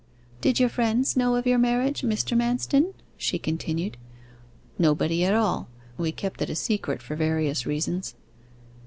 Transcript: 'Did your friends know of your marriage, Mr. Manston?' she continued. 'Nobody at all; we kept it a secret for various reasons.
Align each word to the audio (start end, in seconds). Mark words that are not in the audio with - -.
'Did 0.41 0.59
your 0.59 0.67
friends 0.67 1.15
know 1.15 1.35
of 1.35 1.45
your 1.45 1.59
marriage, 1.59 2.01
Mr. 2.01 2.35
Manston?' 2.35 2.95
she 3.17 3.37
continued. 3.37 3.97
'Nobody 4.79 5.23
at 5.23 5.35
all; 5.35 5.67
we 5.95 6.11
kept 6.11 6.41
it 6.41 6.49
a 6.49 6.55
secret 6.55 7.03
for 7.03 7.15
various 7.15 7.67
reasons. 7.67 8.15